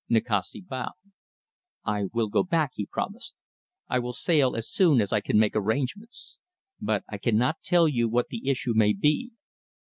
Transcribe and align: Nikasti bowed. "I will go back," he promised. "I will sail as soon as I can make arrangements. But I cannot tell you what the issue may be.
Nikasti 0.09 0.61
bowed. 0.65 0.97
"I 1.85 2.05
will 2.11 2.27
go 2.27 2.41
back," 2.41 2.71
he 2.73 2.87
promised. 2.87 3.35
"I 3.87 3.99
will 3.99 4.13
sail 4.13 4.55
as 4.55 4.67
soon 4.67 4.99
as 4.99 5.13
I 5.13 5.21
can 5.21 5.37
make 5.37 5.55
arrangements. 5.55 6.39
But 6.81 7.03
I 7.07 7.19
cannot 7.19 7.61
tell 7.63 7.87
you 7.87 8.09
what 8.09 8.29
the 8.29 8.49
issue 8.49 8.73
may 8.73 8.93
be. 8.93 9.29